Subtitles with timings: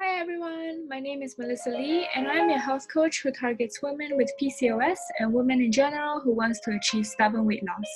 [0.00, 4.16] Hi everyone, my name is Melissa Lee and I'm a health coach who targets women
[4.16, 7.90] with PCOS and women in general who wants to achieve stubborn weight loss.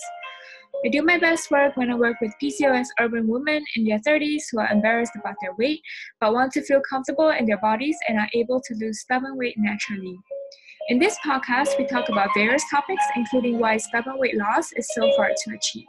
[0.85, 4.45] I do my best work when I work with PCOS urban women in their 30s
[4.51, 5.81] who are embarrassed about their weight
[6.21, 9.57] but want to feel comfortable in their bodies and are able to lose stubborn weight
[9.59, 10.17] naturally.
[10.89, 15.11] In this podcast, we talk about various topics, including why stubborn weight loss is so
[15.17, 15.87] hard to achieve.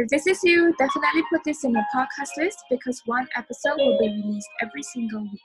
[0.00, 3.98] If this is you, definitely put this in your podcast list because one episode will
[3.98, 5.40] be released every single week.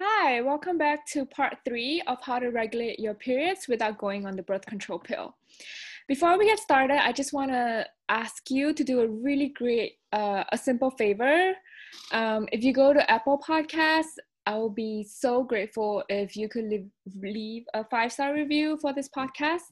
[0.00, 4.36] Hi, welcome back to part three of how to regulate your periods without going on
[4.36, 5.36] the birth control pill.
[6.08, 9.98] Before we get started, I just want to ask you to do a really great,
[10.14, 11.52] uh, a simple favor.
[12.10, 16.64] Um, if you go to Apple Podcasts I will be so grateful if you could
[16.64, 19.62] leave, leave a five star review for this podcast.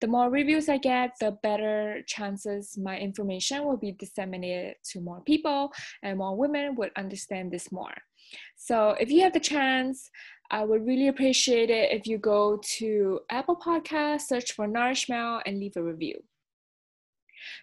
[0.00, 5.20] The more reviews I get, the better chances my information will be disseminated to more
[5.22, 7.94] people and more women would understand this more.
[8.56, 10.10] So, if you have the chance,
[10.50, 15.42] I would really appreciate it if you go to Apple Podcast, search for Nourish Mel,
[15.44, 16.22] and leave a review.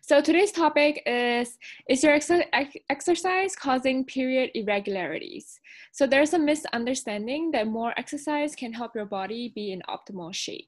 [0.02, 1.58] So today's topic is
[1.90, 5.60] Is your ex- exercise causing period irregularities?
[5.92, 10.68] So there's a misunderstanding that more exercise can help your body be in optimal shape.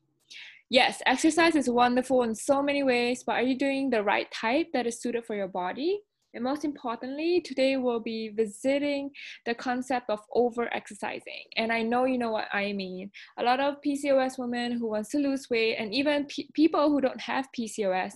[0.70, 4.68] Yes, exercise is wonderful in so many ways, but are you doing the right type
[4.74, 6.02] that is suited for your body?
[6.34, 9.12] And most importantly, today we'll be visiting
[9.46, 11.46] the concept of over exercising.
[11.58, 13.12] And I know you know what I mean.
[13.38, 17.22] A lot of PCOS women who wants to lose weight, and even people who don't
[17.22, 18.14] have PCOS,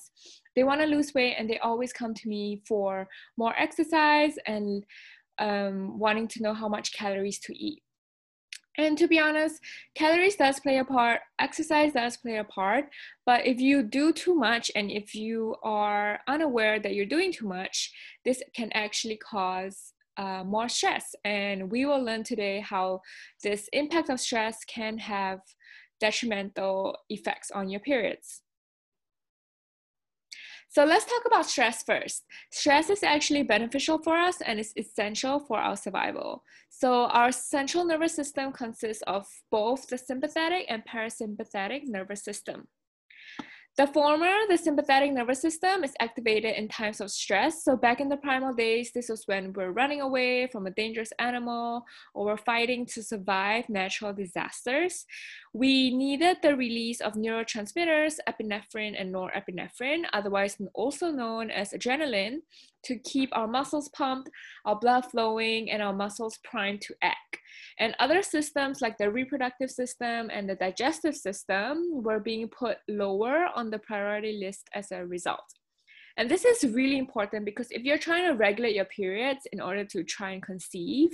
[0.58, 4.84] they want to lose weight and they always come to me for more exercise and
[5.38, 7.84] um, wanting to know how much calories to eat.
[8.80, 9.62] And to be honest,
[9.94, 12.86] calories does play a part, exercise does play a part,
[13.24, 17.48] but if you do too much and if you are unaware that you're doing too
[17.48, 17.94] much,
[18.26, 21.14] this can actually cause uh, more stress.
[21.24, 23.02] And we will learn today how
[23.44, 25.40] this impact of stress can have
[26.00, 28.42] detrimental effects on your periods.
[30.78, 32.24] So let's talk about stress first.
[32.52, 36.44] Stress is actually beneficial for us and is essential for our survival.
[36.70, 42.68] So our central nervous system consists of both the sympathetic and parasympathetic nervous system.
[43.78, 47.64] The former, the sympathetic nervous system, is activated in times of stress.
[47.64, 51.14] So, back in the primal days, this was when we're running away from a dangerous
[51.20, 51.86] animal
[52.16, 55.06] or we're fighting to survive natural disasters.
[55.54, 62.38] We needed the release of neurotransmitters, epinephrine and norepinephrine, otherwise also known as adrenaline,
[62.88, 64.30] to keep our muscles pumped,
[64.66, 67.38] our blood flowing, and our muscles primed to act.
[67.80, 73.48] And other systems like the reproductive system and the digestive system were being put lower
[73.56, 75.54] on the priority list as a result.
[76.18, 79.86] And this is really important because if you're trying to regulate your periods in order
[79.86, 81.10] to try and conceive,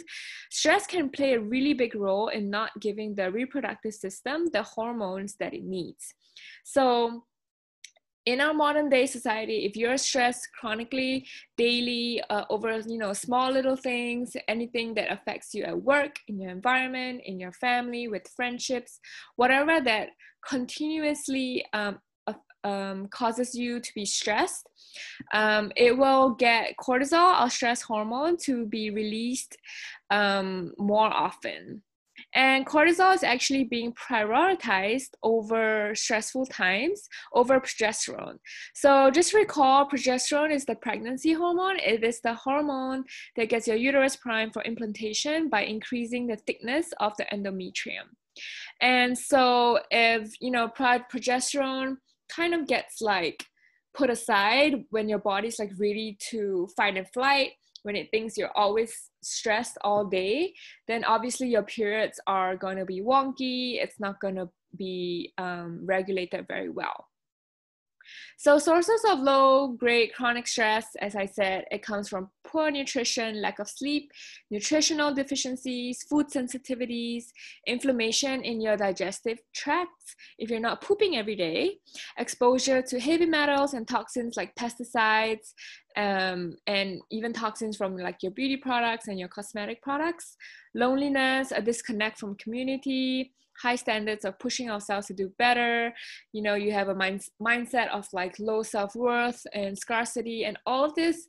[0.49, 5.35] stress can play a really big role in not giving the reproductive system the hormones
[5.41, 6.13] that it needs.
[6.63, 7.25] So,
[8.25, 11.25] in our modern day society if you're stressed chronically
[11.57, 16.39] daily uh, over you know small little things anything that affects you at work in
[16.39, 18.99] your environment in your family with friendships
[19.35, 20.09] whatever that
[20.47, 21.99] continuously um,
[22.65, 24.69] um, causes you to be stressed
[25.33, 29.57] um, it will get cortisol our stress hormone to be released
[30.11, 31.81] um, more often
[32.33, 38.37] and cortisol is actually being prioritized over stressful times over progesterone.
[38.73, 41.77] So just recall progesterone is the pregnancy hormone.
[41.79, 43.03] It is the hormone
[43.35, 48.09] that gets your uterus primed for implantation by increasing the thickness of the endometrium.
[48.81, 51.97] And so if, you know, progesterone
[52.29, 53.45] kind of gets like
[53.93, 57.51] put aside when your body's like ready to fight and flight,
[57.83, 60.53] when it thinks you're always stressed all day,
[60.87, 63.81] then obviously your periods are going to be wonky.
[63.81, 67.07] It's not going to be um, regulated very well.
[68.37, 73.41] So sources of low grade chronic stress, as I said, it comes from poor nutrition,
[73.41, 74.11] lack of sleep,
[74.51, 77.25] nutritional deficiencies, food sensitivities,
[77.67, 81.77] inflammation in your digestive tracts if you're not pooping every day,
[82.17, 85.53] exposure to heavy metals and toxins like pesticides,
[85.95, 90.35] um, and even toxins from like your beauty products and your cosmetic products,
[90.73, 95.93] loneliness, a disconnect from community, high standards of pushing ourselves to do better.
[96.31, 100.45] You know you have a mind, mindset of like low self-worth and scarcity.
[100.45, 101.27] And all of this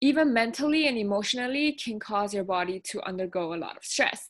[0.00, 4.28] even mentally and emotionally can cause your body to undergo a lot of stress.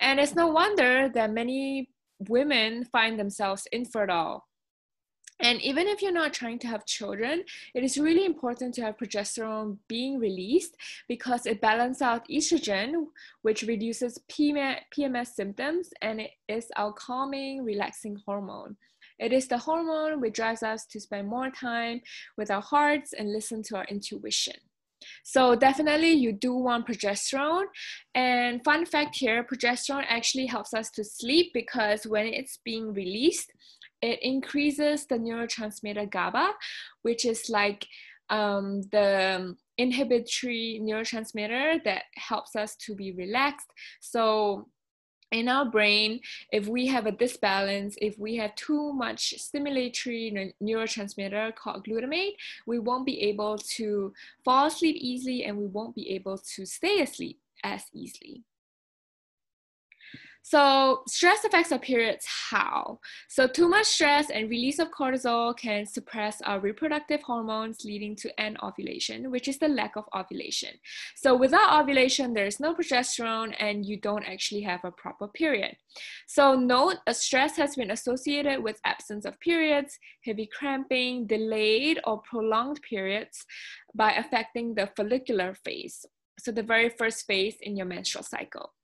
[0.00, 1.88] And it's no wonder that many
[2.28, 4.44] women find themselves infertile
[5.40, 7.44] And even if you're not trying to have children,
[7.74, 10.76] it is really important to have progesterone being released
[11.08, 13.06] because it balances out estrogen,
[13.42, 18.76] which reduces PMS symptoms, and it is our calming, relaxing hormone.
[19.18, 22.00] It is the hormone which drives us to spend more time
[22.36, 24.54] with our hearts and listen to our intuition.
[25.22, 27.66] So definitely you do want progesterone.
[28.14, 33.52] And fun fact here, progesterone actually helps us to sleep because when it's being released,
[34.02, 36.52] it increases the neurotransmitter GABA,
[37.02, 37.86] which is like
[38.30, 43.68] um, the inhibitory neurotransmitter that helps us to be relaxed.
[44.00, 44.68] So
[45.32, 46.20] in our brain,
[46.52, 52.34] if we have a disbalance, if we have too much stimulatory neurotransmitter called glutamate,
[52.66, 54.12] we won't be able to
[54.44, 58.44] fall asleep easily and we won't be able to stay asleep as easily.
[60.46, 63.00] So stress affects our periods how?
[63.28, 68.38] So too much stress and release of cortisol can suppress our reproductive hormones leading to
[68.38, 70.68] anovulation, which is the lack of ovulation.
[71.16, 75.78] So without ovulation, there is no progesterone and you don't actually have a proper period.
[76.26, 82.20] So note, a stress has been associated with absence of periods, heavy cramping, delayed or
[82.20, 83.46] prolonged periods
[83.94, 86.04] by affecting the follicular phase.
[86.38, 88.74] So the very first phase in your menstrual cycle.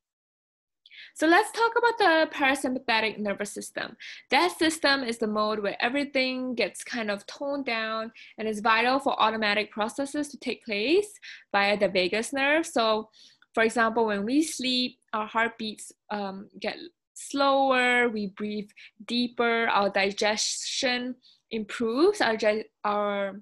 [1.14, 3.96] So let's talk about the parasympathetic nervous system.
[4.30, 8.98] That system is the mode where everything gets kind of toned down and is vital
[8.98, 11.12] for automatic processes to take place
[11.52, 12.66] via the vagus nerve.
[12.66, 13.10] So,
[13.54, 16.76] for example, when we sleep, our heartbeats um, get
[17.14, 18.70] slower, we breathe
[19.06, 21.16] deeper, our digestion
[21.50, 22.36] improves, our,
[22.84, 23.40] our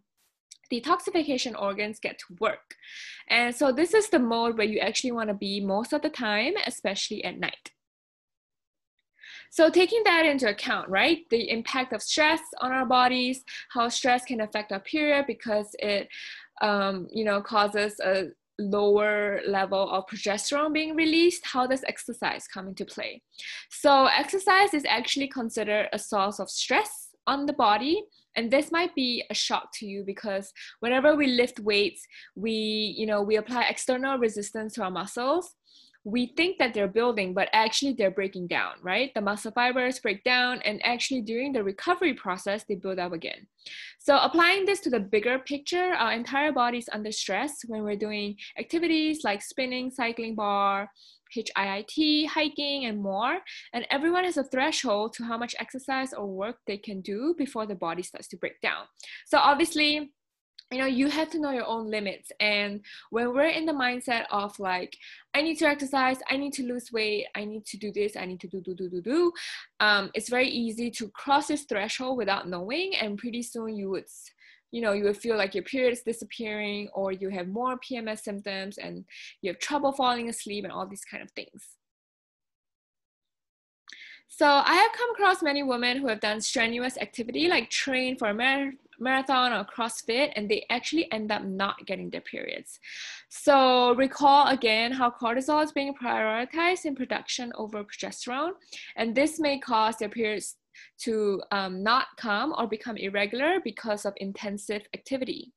[0.73, 2.75] detoxification organs get to work.
[3.29, 6.11] And so this is the mode where you actually want to be most of the
[6.11, 7.73] time, especially at night.
[9.51, 14.25] So taking that into account, right, the impact of stress on our bodies, how stress
[14.25, 16.09] can affect our period because it,
[16.61, 18.27] um, you know, causes a
[18.59, 23.23] lower level of progesterone being released, how does exercise come into play?
[23.71, 28.03] So exercise is actually considered a source of stress on the body
[28.37, 33.07] and this might be a shock to you because whenever we lift weights we you
[33.07, 35.55] know we apply external resistance to our muscles
[36.05, 39.13] we think that they're building, but actually they're breaking down, right?
[39.15, 43.47] The muscle fibers break down, and actually during the recovery process, they build up again.
[43.99, 47.97] So, applying this to the bigger picture, our entire body is under stress when we're
[47.97, 50.89] doing activities like spinning, cycling barre,
[51.35, 53.39] HIIT, hiking, and more.
[53.73, 57.67] And everyone has a threshold to how much exercise or work they can do before
[57.67, 58.85] the body starts to break down.
[59.27, 60.11] So, obviously,
[60.71, 62.81] you know you have to know your own limits and
[63.11, 64.95] when we're in the mindset of like
[65.35, 68.27] i need to exercise i need to lose weight i need to do this i
[68.27, 69.33] need to do do do do do
[69.81, 74.05] um, it's very easy to cross this threshold without knowing and pretty soon you would
[74.71, 78.21] you know you would feel like your period is disappearing or you have more pms
[78.21, 79.05] symptoms and
[79.43, 81.79] you have trouble falling asleep and all these kind of things
[84.31, 88.29] so I have come across many women who have done strenuous activity like train for
[88.29, 92.79] a mar- marathon or CrossFit and they actually end up not getting their periods.
[93.29, 98.53] So recall again how cortisol is being prioritized in production over progesterone,
[98.97, 100.57] and this may cause their periods
[101.01, 105.53] to um, not come or become irregular because of intensive activity.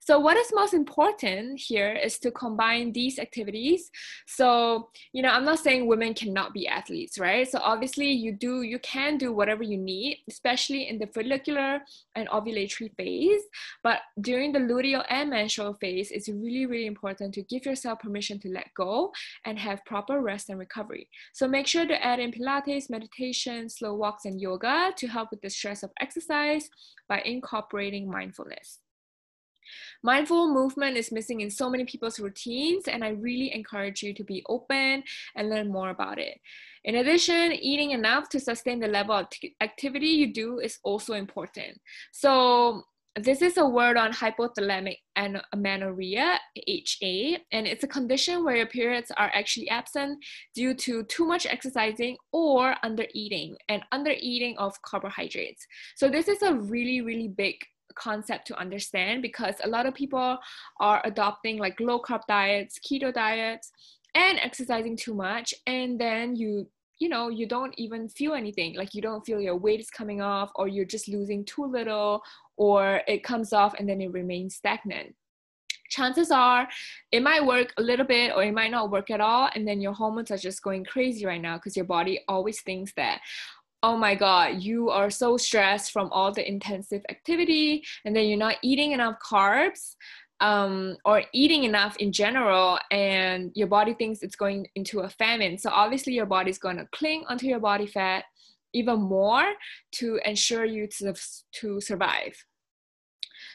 [0.00, 3.90] So what is most important here is to combine these activities.
[4.26, 7.50] So, you know, I'm not saying women cannot be athletes, right?
[7.50, 11.80] So obviously you do, you can do whatever you need, especially in the follicular
[12.14, 13.42] and ovulatory phase.
[13.82, 18.38] But during the luteal and menstrual phase, it's really, really important to give yourself permission
[18.40, 19.12] to let go
[19.44, 21.08] and have proper rest and recovery.
[21.32, 25.40] So make sure to add in Pilates, meditation, slow walks, and yoga to help with
[25.40, 26.68] the stress of exercise
[27.08, 28.80] by incorporating mindfulness.
[30.02, 34.24] Mindful movement is missing in so many people's routines, and I really encourage you to
[34.24, 35.02] be open
[35.36, 36.40] and learn more about it.
[36.84, 41.14] In addition, eating enough to sustain the level of t- activity you do is also
[41.14, 41.80] important.
[42.12, 42.84] So,
[43.16, 44.96] this is a word on hypothalamic
[45.52, 50.18] amenorrhea, HA, and it's a condition where your periods are actually absent
[50.52, 55.64] due to too much exercising or under eating and under eating of carbohydrates.
[55.94, 57.54] So this is a really, really big
[57.94, 60.38] concept to understand because a lot of people
[60.80, 63.70] are adopting like low carb diets, keto diets,
[64.14, 65.54] and exercising too much.
[65.66, 68.74] And then you, you know, you don't even feel anything.
[68.76, 72.22] Like you don't feel your weight is coming off, or you're just losing too little,
[72.56, 75.14] or it comes off and then it remains stagnant
[75.90, 76.66] chances are
[77.12, 79.80] it might work a little bit or it might not work at all and then
[79.80, 83.20] your hormones are just going crazy right now because your body always thinks that
[83.84, 88.38] oh my god you are so stressed from all the intensive activity and then you're
[88.38, 89.94] not eating enough carbs
[90.40, 95.56] um, or eating enough in general and your body thinks it's going into a famine.
[95.58, 98.24] So obviously your body's going to cling onto your body fat
[98.72, 99.44] even more
[99.92, 101.14] to ensure you to,
[101.60, 102.34] to survive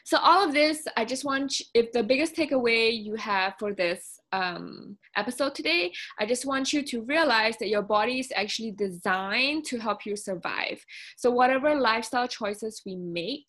[0.03, 4.19] so all of this i just want if the biggest takeaway you have for this
[4.31, 9.65] um, episode today i just want you to realize that your body is actually designed
[9.65, 10.83] to help you survive.
[11.17, 13.47] So whatever lifestyle choices we make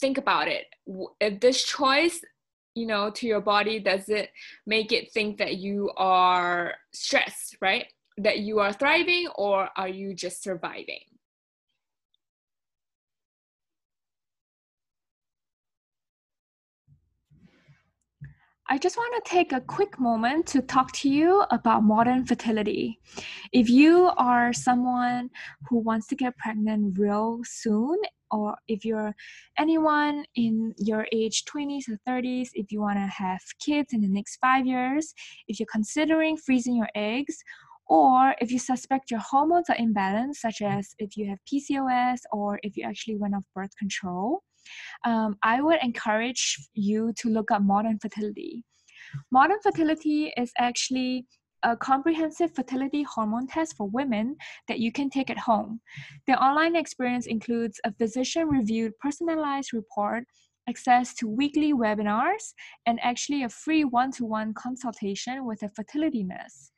[0.00, 0.66] think about it.
[1.20, 2.20] If this choice
[2.74, 4.30] you know to your body does it
[4.66, 7.86] make it think that you are stressed right?
[8.18, 11.04] That you are thriving or are you just surviving
[18.72, 22.98] I just want to take a quick moment to talk to you about modern fertility.
[23.52, 25.28] If you are someone
[25.68, 27.98] who wants to get pregnant real soon,
[28.30, 29.14] or if you're
[29.58, 34.08] anyone in your age 20s or 30s, if you want to have kids in the
[34.08, 35.12] next five years,
[35.48, 37.44] if you're considering freezing your eggs,
[37.88, 42.58] or if you suspect your hormones are imbalanced, such as if you have PCOS or
[42.62, 44.44] if you actually went off birth control,
[45.04, 48.64] um, I would encourage you to look up modern fertility.
[49.30, 51.26] Modern fertility is actually
[51.62, 54.36] a comprehensive fertility hormone test for women
[54.68, 55.80] that you can take at home.
[56.26, 60.24] The online experience includes a physician reviewed personalized report,
[60.68, 62.54] access to weekly webinars,
[62.86, 66.72] and actually a free one to one consultation with a fertility nurse.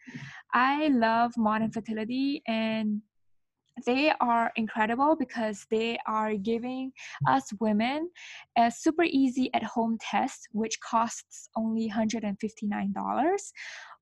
[0.53, 3.03] I love modern fertility and
[3.87, 6.93] they are incredible because they are giving
[7.29, 8.11] us women
[8.57, 13.53] a super easy at home test which costs only $159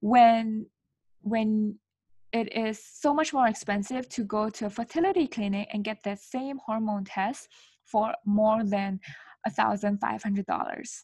[0.01, 0.67] when
[1.23, 1.79] when
[2.33, 6.17] it is so much more expensive to go to a fertility clinic and get the
[6.17, 7.49] same hormone test
[7.85, 8.99] for more than
[9.49, 11.03] $1,500.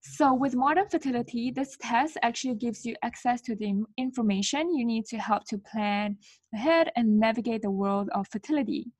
[0.00, 5.06] So, with modern fertility, this test actually gives you access to the information you need
[5.06, 6.16] to help to plan
[6.54, 8.92] ahead and navigate the world of fertility.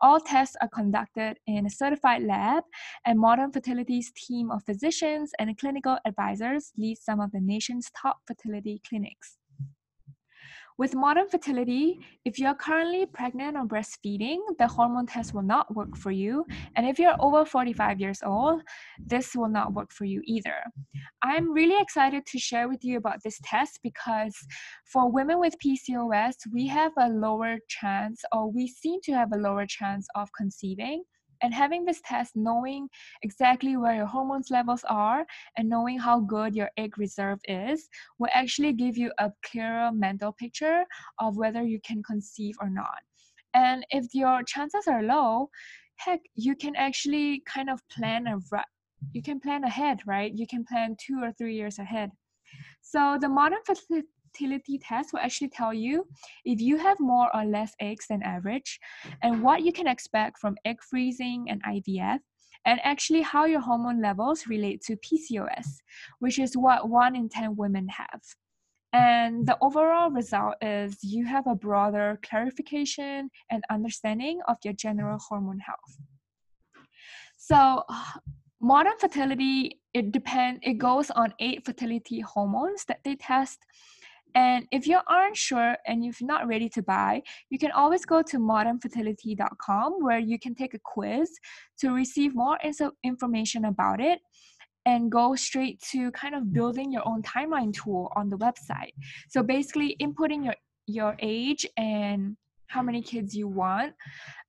[0.00, 2.64] All tests are conducted in a certified lab,
[3.06, 8.18] and Modern Fertility's team of physicians and clinical advisors lead some of the nation's top
[8.26, 9.38] fertility clinics.
[10.78, 15.96] With modern fertility, if you're currently pregnant or breastfeeding, the hormone test will not work
[15.96, 16.46] for you.
[16.76, 18.62] And if you're over 45 years old,
[18.98, 20.56] this will not work for you either.
[21.22, 24.34] I'm really excited to share with you about this test because
[24.84, 29.38] for women with PCOS, we have a lower chance, or we seem to have a
[29.38, 31.04] lower chance of conceiving
[31.42, 32.88] and having this test, knowing
[33.22, 38.30] exactly where your hormones levels are and knowing how good your egg reserve is, will
[38.32, 40.84] actually give you a clearer mental picture
[41.18, 43.02] of whether you can conceive or not.
[43.54, 45.50] And if your chances are low,
[45.96, 48.38] heck, you can actually kind of plan a
[49.12, 50.32] you can plan ahead, right?
[50.32, 52.12] You can plan two or three years ahead.
[52.82, 53.58] So the modern
[54.32, 56.06] fertility test will actually tell you
[56.44, 58.78] if you have more or less eggs than average
[59.22, 62.18] and what you can expect from egg freezing and IVF
[62.64, 65.66] and actually how your hormone levels relate to PCOS,
[66.20, 68.20] which is what 1 in 10 women have.
[68.92, 75.18] And the overall result is you have a broader clarification and understanding of your general
[75.18, 75.96] hormone health.
[77.38, 77.82] So,
[78.60, 83.58] modern fertility it depends it goes on eight fertility hormones that they test
[84.34, 88.22] and if you aren't sure and you're not ready to buy, you can always go
[88.22, 91.30] to modernfertility.com where you can take a quiz
[91.80, 92.58] to receive more
[93.04, 94.20] information about it
[94.84, 98.92] and go straight to kind of building your own timeline tool on the website.
[99.28, 102.36] So basically inputting your your age and
[102.66, 103.92] how many kids you want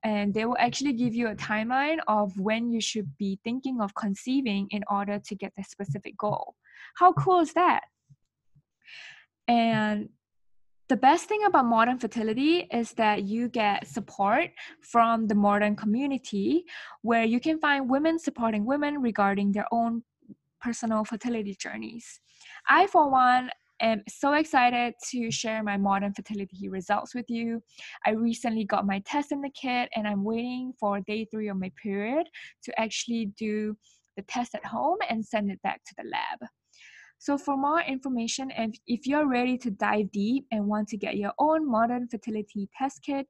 [0.03, 3.93] and they will actually give you a timeline of when you should be thinking of
[3.95, 6.55] conceiving in order to get the specific goal.
[6.95, 7.81] How cool is that?
[9.47, 10.09] And
[10.89, 16.65] the best thing about modern fertility is that you get support from the modern community
[17.01, 20.03] where you can find women supporting women regarding their own
[20.62, 22.19] personal fertility journeys.
[22.69, 23.50] I, for one,
[23.81, 27.62] am so excited to share my modern fertility results with you.
[28.05, 31.57] I recently got my test in the kit and I'm waiting for day three of
[31.57, 32.27] my period
[32.63, 33.75] to actually do
[34.15, 36.50] the test at home and send it back to the lab.
[37.23, 41.15] So for more information and if you're ready to dive deep and want to get
[41.15, 43.27] your own modern fertility test kit,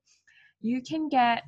[0.62, 1.44] you can get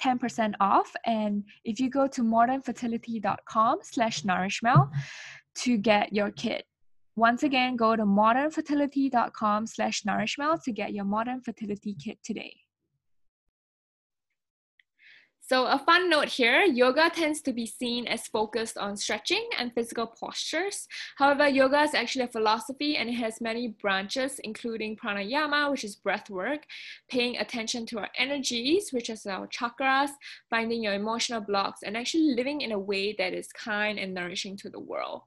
[0.00, 0.88] 10% off.
[1.04, 4.88] And if you go to modernfertility.com slash nourishmel
[5.56, 6.64] to get your kit.
[7.16, 12.54] Once again go to modernfertility.com slash nourishmel to get your modern fertility kit today
[15.48, 19.72] So, a fun note here yoga tends to be seen as focused on stretching and
[19.72, 20.86] physical postures.
[21.16, 25.96] However, yoga is actually a philosophy and it has many branches, including pranayama, which is
[25.96, 26.66] breath work,
[27.08, 30.10] paying attention to our energies, which is our chakras,
[30.50, 34.54] finding your emotional blocks, and actually living in a way that is kind and nourishing
[34.58, 35.22] to the world.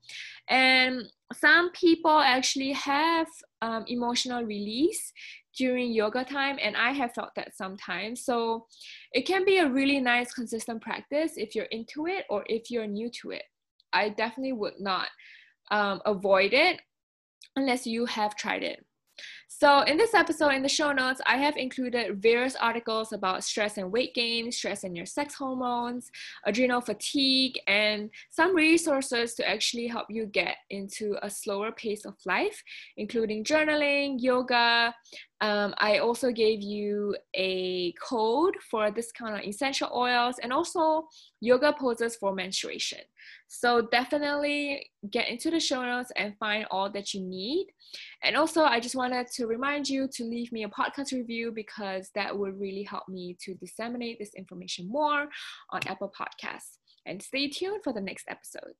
[0.47, 3.27] And some people actually have
[3.61, 5.13] um, emotional release
[5.57, 8.23] during yoga time and i have felt that sometimes.
[8.23, 8.65] So
[9.11, 12.87] it can be a really nice consistent practice if you're into it or if you're
[12.87, 13.43] new to it.
[13.93, 15.09] I definitely would not
[15.69, 16.79] um, avoid it
[17.55, 18.85] unless you have tried it
[19.59, 23.77] so in this episode, in the show notes, I have included various articles about stress
[23.77, 26.09] and weight gain, stress and your sex hormones,
[26.45, 32.15] adrenal fatigue, and some resources to actually help you get into a slower pace of
[32.25, 32.63] life,
[32.95, 34.95] including journaling, yoga.
[35.41, 41.07] Um, I also gave you a code for a discount on essential oils and also
[41.39, 42.99] yoga poses for menstruation.
[43.47, 47.67] So definitely get into the show notes and find all that you need.
[48.23, 52.11] And also, I just wanted to remind you to leave me a podcast review because
[52.13, 55.27] that would really help me to disseminate this information more
[55.71, 56.77] on Apple Podcasts.
[57.07, 58.73] And stay tuned for the next episode.